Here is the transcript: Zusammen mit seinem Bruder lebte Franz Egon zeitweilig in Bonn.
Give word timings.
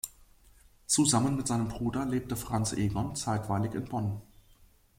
Zusammen 0.87 1.37
mit 1.37 1.45
seinem 1.45 1.67
Bruder 1.67 2.07
lebte 2.07 2.35
Franz 2.35 2.73
Egon 2.73 3.15
zeitweilig 3.15 3.75
in 3.75 3.85
Bonn. 3.85 4.19